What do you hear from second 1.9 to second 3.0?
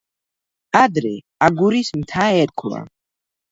მთა ერქვა.